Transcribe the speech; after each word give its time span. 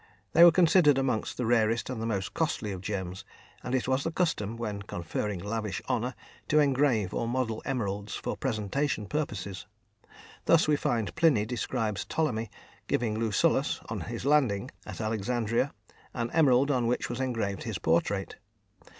They 0.33 0.43
were 0.43 0.51
considered 0.51 0.97
amongst 0.97 1.37
the 1.37 1.45
rarest 1.45 1.87
and 1.87 2.01
the 2.01 2.07
most 2.07 2.33
costly 2.33 2.71
of 2.71 2.81
gems, 2.81 3.23
and 3.61 3.75
it 3.75 3.87
was 3.87 4.03
the 4.03 4.11
custom, 4.11 4.57
when 4.57 4.81
conferring 4.81 5.37
lavish 5.39 5.79
honour, 5.87 6.15
to 6.47 6.57
engrave 6.57 7.13
or 7.13 7.27
model 7.27 7.61
emeralds 7.65 8.15
for 8.15 8.35
presentation 8.35 9.05
purposes. 9.05 9.67
Thus 10.45 10.67
we 10.67 10.75
find 10.75 11.13
Pliny 11.15 11.45
describes 11.45 12.03
Ptolemy 12.03 12.49
giving 12.87 13.19
Lucullus, 13.19 13.79
on 13.89 13.99
his 13.99 14.25
landing 14.25 14.71
at 14.87 14.99
Alexandria, 15.01 15.71
an 16.15 16.31
emerald 16.31 16.71
on 16.71 16.87
which 16.87 17.07
was 17.07 17.19
engraved 17.19 17.61
his 17.61 17.77
portrait. 17.77 18.37